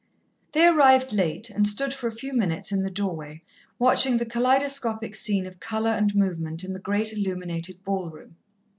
[0.53, 3.43] They arrived late, and stood for a few minutes in the doorway,
[3.77, 8.35] watching the kaleidoscopic scene of colour and movement in the great illuminated ballroom.